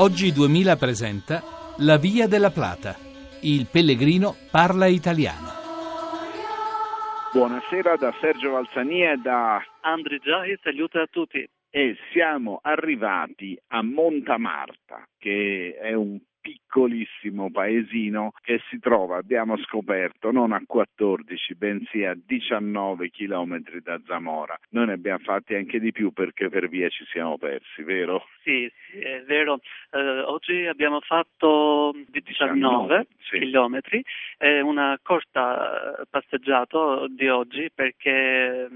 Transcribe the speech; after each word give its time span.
Oggi 0.00 0.30
2000 0.30 0.76
presenta 0.76 1.42
La 1.78 1.96
Via 1.96 2.28
della 2.28 2.52
Plata. 2.52 2.94
Il 3.42 3.66
pellegrino 3.68 4.36
parla 4.48 4.86
italiano. 4.86 5.48
Buonasera 7.32 7.96
da 7.96 8.14
Sergio 8.20 8.52
Valsania 8.52 9.14
e 9.14 9.16
da 9.16 9.60
Andri 9.80 10.20
Giai, 10.20 10.56
saluto 10.62 11.00
a 11.00 11.08
tutti. 11.10 11.44
E 11.68 11.96
siamo 12.12 12.60
arrivati 12.62 13.58
a 13.72 13.82
Montamarta, 13.82 15.04
che 15.18 15.76
è 15.76 15.94
un 15.94 16.16
piccolissimo 16.48 17.50
paesino 17.50 18.32
che 18.42 18.62
si 18.70 18.78
trova, 18.78 19.18
abbiamo 19.18 19.58
scoperto, 19.58 20.30
non 20.30 20.52
a 20.52 20.62
14 20.66 21.54
bensì 21.54 22.04
a 22.04 22.16
19 22.16 23.10
chilometri 23.10 23.82
da 23.82 24.00
Zamora. 24.06 24.58
Noi 24.70 24.86
ne 24.86 24.92
abbiamo 24.94 25.18
fatti 25.18 25.54
anche 25.54 25.78
di 25.78 25.92
più 25.92 26.10
perché 26.10 26.48
per 26.48 26.68
via 26.70 26.88
ci 26.88 27.04
siamo 27.12 27.36
persi, 27.36 27.82
vero? 27.82 28.26
Sì, 28.42 28.64
è 28.92 29.22
vero. 29.26 29.60
Eh, 29.90 29.98
oggi 29.98 30.64
abbiamo 30.64 31.00
fatto 31.00 31.92
19, 32.08 32.54
19 32.54 33.06
sì. 33.18 33.38
chilometri, 33.40 34.02
è 34.38 34.60
una 34.60 34.98
corta 35.02 36.02
passeggiata 36.08 37.04
di 37.08 37.28
oggi 37.28 37.70
perché 37.74 38.68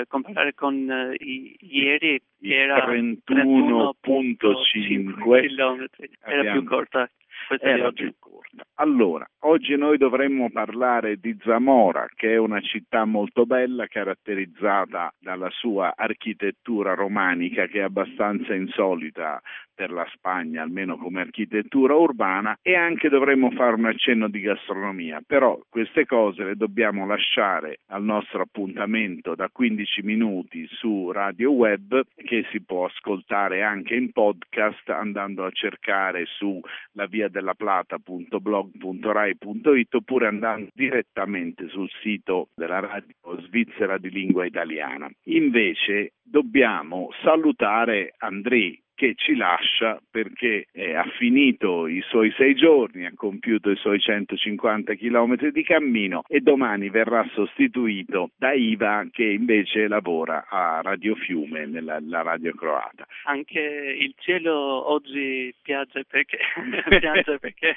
eh, 0.00 0.06
comparare 0.06 0.54
con 0.54 0.90
eh, 0.90 1.14
ieri 1.60 2.22
era 2.40 2.86
31.5 2.86 5.46
chilometri, 5.46 6.10
era 6.24 6.52
più 6.52 6.64
corta. 6.64 7.10
Era 7.58 7.90
più 7.92 8.12
corta. 8.18 8.64
Allora, 8.74 9.28
oggi 9.40 9.76
noi 9.76 9.98
dovremmo 9.98 10.50
parlare 10.50 11.16
di 11.16 11.36
Zamora, 11.42 12.06
che 12.14 12.32
è 12.32 12.36
una 12.36 12.60
città 12.60 13.04
molto 13.04 13.44
bella, 13.46 13.86
caratterizzata 13.86 15.12
dalla 15.18 15.50
sua 15.50 15.92
architettura 15.96 16.94
romanica, 16.94 17.66
che 17.66 17.80
è 17.80 17.82
abbastanza 17.82 18.54
insolita 18.54 19.40
per 19.80 19.92
la 19.92 20.06
Spagna, 20.12 20.62
almeno 20.62 20.98
come 20.98 21.22
architettura 21.22 21.94
urbana, 21.94 22.58
e 22.60 22.74
anche 22.76 23.08
dovremmo 23.08 23.50
fare 23.52 23.76
un 23.76 23.86
accenno 23.86 24.28
di 24.28 24.40
gastronomia. 24.40 25.22
Però 25.26 25.58
queste 25.70 26.04
cose 26.04 26.44
le 26.44 26.54
dobbiamo 26.54 27.06
lasciare 27.06 27.78
al 27.86 28.02
nostro 28.02 28.42
appuntamento 28.42 29.34
da 29.34 29.48
15 29.50 30.02
minuti 30.02 30.66
su 30.70 31.10
Radio 31.12 31.52
Web, 31.52 32.02
che 32.14 32.46
si 32.50 32.62
può 32.62 32.84
ascoltare 32.84 33.62
anche 33.62 33.94
in 33.94 34.12
podcast 34.12 34.86
andando 34.90 35.46
a 35.46 35.50
cercare 35.50 36.26
su 36.26 36.60
la 36.92 37.06
via 37.06 37.28
della 37.28 37.39
plata.blog.rai.it 37.54 39.94
oppure 39.94 40.26
andando 40.26 40.70
direttamente 40.74 41.68
sul 41.68 41.88
sito 42.02 42.48
della 42.54 42.80
radio 42.80 43.14
svizzera 43.46 43.98
di 43.98 44.10
lingua 44.10 44.46
italiana. 44.46 45.08
Invece 45.24 46.14
dobbiamo 46.22 47.10
salutare 47.22 48.14
Andrei 48.18 48.80
che 49.00 49.14
ci 49.16 49.34
lascia 49.34 49.98
perché 50.10 50.66
eh, 50.72 50.94
ha 50.94 51.06
finito 51.16 51.86
i 51.86 52.02
suoi 52.02 52.30
sei 52.36 52.54
giorni, 52.54 53.06
ha 53.06 53.12
compiuto 53.14 53.70
i 53.70 53.76
suoi 53.76 53.98
150 53.98 54.94
km 54.94 55.48
di 55.48 55.62
cammino 55.62 56.22
e 56.28 56.40
domani 56.40 56.90
verrà 56.90 57.26
sostituito 57.32 58.32
da 58.36 58.52
Iva 58.52 59.06
che 59.10 59.24
invece 59.24 59.88
lavora 59.88 60.44
a 60.46 60.82
Radio 60.82 61.14
Fiume, 61.14 61.64
nella 61.64 61.98
radio 62.20 62.52
croata. 62.52 63.06
Anche 63.24 63.58
il 63.58 64.12
cielo 64.18 64.52
oggi 64.52 65.54
piace 65.62 66.04
perché, 66.04 66.36
piace 67.00 67.38
perché 67.38 67.76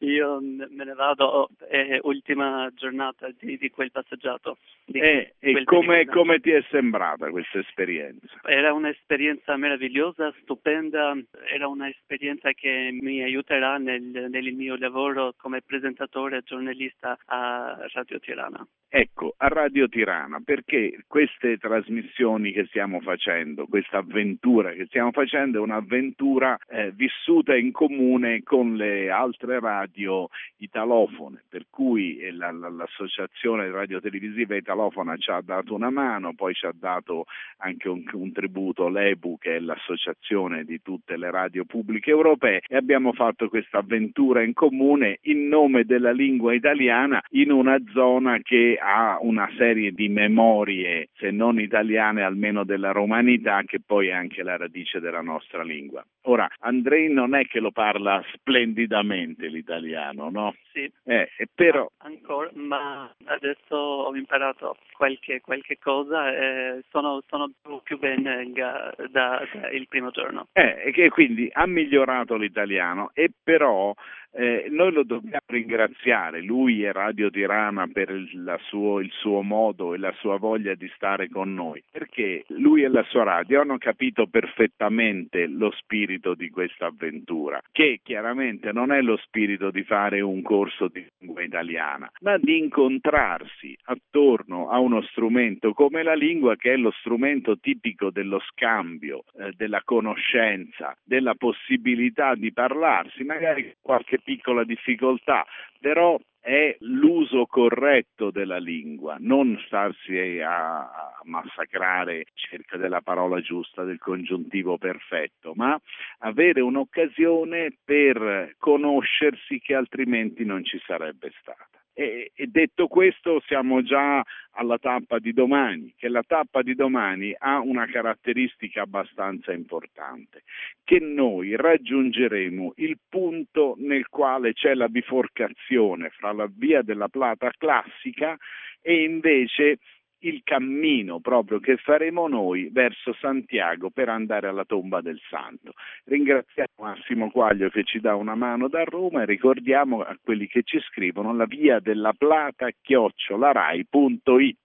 io 0.00 0.38
me 0.38 0.84
ne 0.84 0.92
vado, 0.92 1.48
è 1.66 1.98
ultima 2.02 2.70
giornata 2.74 3.30
di, 3.40 3.56
di 3.56 3.70
quel 3.70 3.90
passeggiato. 3.90 4.58
Di 4.84 4.98
eh, 4.98 5.32
e 5.38 5.64
come, 5.64 6.04
come 6.04 6.40
ti 6.40 6.50
è 6.50 6.62
sembrata 6.70 7.30
questa 7.30 7.58
esperienza? 7.58 8.26
Era 8.42 8.74
un'esperienza 8.74 9.56
meravigliosa, 9.56 10.30
stupenda 10.42 10.56
stupenda, 10.58 11.16
era 11.50 11.68
un'esperienza 11.68 12.52
che 12.52 12.90
mi 13.00 13.22
aiuterà 13.22 13.78
nel, 13.78 14.02
nel 14.02 14.52
mio 14.52 14.76
lavoro 14.76 15.34
come 15.36 15.62
presentatore 15.62 16.38
e 16.38 16.42
giornalista 16.44 17.16
a 17.26 17.78
Radio 17.92 18.18
Tirana. 18.18 18.66
Ecco, 18.90 19.34
a 19.36 19.48
Radio 19.48 19.86
Tirana, 19.86 20.40
perché 20.42 21.04
queste 21.06 21.58
trasmissioni 21.58 22.52
che 22.52 22.64
stiamo 22.68 23.00
facendo, 23.00 23.66
questa 23.66 23.98
avventura 23.98 24.72
che 24.72 24.86
stiamo 24.86 25.10
facendo 25.12 25.58
è 25.58 25.60
un'avventura 25.60 26.56
eh, 26.66 26.90
vissuta 26.92 27.54
in 27.54 27.70
comune 27.70 28.42
con 28.42 28.76
le 28.76 29.10
altre 29.10 29.60
radio 29.60 30.28
italofone, 30.56 31.44
per 31.50 31.66
cui 31.68 32.16
eh, 32.16 32.32
la, 32.32 32.50
la, 32.50 32.70
l'associazione 32.70 33.70
radiotelevisiva 33.70 34.56
italofona 34.56 35.18
ci 35.18 35.30
ha 35.30 35.42
dato 35.42 35.74
una 35.74 35.90
mano, 35.90 36.32
poi 36.34 36.54
ci 36.54 36.64
ha 36.64 36.72
dato 36.74 37.26
anche 37.58 37.90
un, 37.90 38.04
un 38.10 38.32
tributo 38.32 38.88
l'EBU 38.88 39.36
che 39.36 39.56
è 39.56 39.58
l'associazione 39.60 40.47
di 40.64 40.80
tutte 40.82 41.16
le 41.16 41.30
radio 41.30 41.64
pubbliche 41.64 42.10
europee 42.10 42.62
e 42.66 42.76
abbiamo 42.76 43.12
fatto 43.12 43.48
questa 43.48 43.78
avventura 43.78 44.42
in 44.42 44.54
comune 44.54 45.18
in 45.22 45.48
nome 45.48 45.84
della 45.84 46.12
lingua 46.12 46.54
italiana 46.54 47.22
in 47.30 47.50
una 47.50 47.76
zona 47.92 48.38
che 48.40 48.78
ha 48.80 49.18
una 49.20 49.48
serie 49.56 49.92
di 49.92 50.08
memorie, 50.08 51.08
se 51.16 51.30
non 51.30 51.60
italiane, 51.60 52.22
almeno 52.22 52.64
della 52.64 52.92
romanità, 52.92 53.62
che 53.64 53.80
poi 53.84 54.08
è 54.08 54.12
anche 54.12 54.42
la 54.42 54.56
radice 54.56 55.00
della 55.00 55.20
nostra 55.20 55.62
lingua. 55.62 56.04
Ora, 56.22 56.48
Andrei 56.60 57.12
non 57.12 57.34
è 57.34 57.46
che 57.46 57.60
lo 57.60 57.70
parla 57.70 58.22
splendidamente 58.32 59.46
l'italiano, 59.46 60.30
no? 60.30 60.54
Sì. 60.72 60.90
Eh, 61.04 61.28
però... 61.54 61.90
Ancora, 61.98 62.50
ma 62.54 63.12
adesso 63.24 63.76
ho 63.76 64.14
imparato 64.14 64.76
qualche, 64.92 65.40
qualche 65.40 65.78
cosa 65.78 66.30
e 66.32 66.84
sono, 66.90 67.22
sono 67.28 67.50
più 67.82 67.98
bene 67.98 68.50
da, 68.52 68.94
da, 69.10 69.42
da 69.52 69.70
il 69.70 69.86
primo 69.88 70.10
giorno. 70.10 70.37
Eh, 70.52 70.92
e 70.94 71.08
quindi 71.10 71.48
ha 71.52 71.66
migliorato 71.66 72.36
l'italiano 72.36 73.10
e 73.14 73.30
però 73.42 73.94
eh, 74.32 74.66
noi 74.70 74.92
lo 74.92 75.04
dobbiamo 75.04 75.44
ringraziare, 75.46 76.42
lui 76.42 76.84
e 76.84 76.92
Radio 76.92 77.30
Tirana 77.30 77.86
per 77.86 78.10
il 78.10 78.56
suo, 78.66 79.00
il 79.00 79.10
suo, 79.12 79.42
modo 79.42 79.94
e 79.94 79.98
la 79.98 80.12
sua 80.18 80.36
voglia 80.36 80.74
di 80.74 80.90
stare 80.94 81.28
con 81.28 81.54
noi, 81.54 81.82
perché 81.90 82.44
lui 82.48 82.82
e 82.82 82.88
la 82.88 83.04
sua 83.04 83.24
radio 83.24 83.60
hanno 83.60 83.78
capito 83.78 84.26
perfettamente 84.26 85.46
lo 85.46 85.70
spirito 85.72 86.34
di 86.34 86.50
questa 86.50 86.86
avventura, 86.86 87.60
che 87.72 88.00
chiaramente 88.02 88.72
non 88.72 88.92
è 88.92 89.00
lo 89.00 89.16
spirito 89.16 89.70
di 89.70 89.82
fare 89.82 90.20
un 90.20 90.42
corso 90.42 90.88
di 90.88 91.04
lingua 91.18 91.42
italiana, 91.42 92.10
ma 92.20 92.36
di 92.38 92.58
incontrarsi 92.58 93.76
attorno 93.84 94.68
a 94.68 94.78
uno 94.78 95.02
strumento 95.02 95.72
come 95.72 96.02
la 96.02 96.14
lingua 96.14 96.56
che 96.56 96.74
è 96.74 96.76
lo 96.76 96.90
strumento 97.00 97.58
tipico 97.58 98.10
dello 98.10 98.40
scambio, 98.50 99.24
eh, 99.38 99.52
della 99.56 99.82
conoscenza, 99.84 100.96
della 101.02 101.34
possibilità 101.34 102.34
di 102.34 102.52
parlarsi, 102.52 103.24
magari 103.24 103.74
qualche 104.18 104.20
piccola 104.24 104.64
difficoltà, 104.64 105.46
però 105.80 106.18
è 106.40 106.76
l'uso 106.80 107.46
corretto 107.46 108.30
della 108.30 108.58
lingua, 108.58 109.16
non 109.18 109.60
starsi 109.66 110.40
a, 110.40 111.12
massacrare 111.24 112.24
cerca 112.32 112.78
della 112.78 113.02
parola 113.02 113.40
giusta, 113.40 113.82
del 113.82 113.98
congiuntivo 113.98 114.78
perfetto, 114.78 115.52
ma 115.54 115.78
avere 116.20 116.62
un'occasione 116.62 117.76
per 117.84 118.54
conoscersi 118.56 119.58
che 119.58 119.74
altrimenti 119.74 120.44
non 120.46 120.64
ci 120.64 120.80
sarebbe 120.86 121.32
stata. 121.40 121.68
E, 122.00 122.30
e, 122.32 122.46
detto 122.46 122.86
questo 122.86 123.42
siamo 123.48 123.82
già 123.82 124.24
alla 124.52 124.78
tappa 124.78 125.18
di 125.18 125.32
domani, 125.32 125.92
che 125.96 126.06
la 126.06 126.22
tappa 126.24 126.62
di 126.62 126.76
domani 126.76 127.34
ha 127.36 127.58
una 127.58 127.86
caratteristica 127.86 128.82
abbastanza 128.82 129.50
importante, 129.50 130.44
che 130.84 131.00
noi 131.00 131.56
raggiungeremo 131.56 132.74
il 132.76 132.98
punto 133.08 133.74
nel 133.78 134.06
quale 134.06 134.52
c'è 134.52 134.74
la 134.74 134.88
biforcazione 134.88 136.10
fra 136.10 136.30
la 136.30 136.48
via 136.48 136.82
della 136.82 137.08
Plata 137.08 137.50
classica 137.58 138.36
e 138.80 139.02
invece 139.02 139.78
il 140.20 140.40
cammino 140.44 141.20
proprio 141.20 141.60
che 141.60 141.76
faremo 141.76 142.26
noi 142.28 142.68
verso 142.72 143.14
Santiago 143.20 143.90
per 143.90 144.08
andare 144.08 144.48
alla 144.48 144.64
tomba 144.64 145.00
del 145.00 145.20
santo. 145.28 145.72
Ringraziamo 146.04 146.68
Massimo 146.78 147.30
Quaglio 147.30 147.68
che 147.68 147.84
ci 147.84 148.00
dà 148.00 148.14
una 148.14 148.34
mano 148.34 148.68
da 148.68 148.84
Roma 148.84 149.22
e 149.22 149.26
ricordiamo 149.26 150.00
a 150.00 150.16
quelli 150.20 150.46
che 150.46 150.62
ci 150.64 150.80
scrivono 150.80 151.34
la 151.34 151.46
via 151.46 151.78
della 151.80 152.12
plata 152.12 152.68
chiocciolarai.it. 152.80 154.56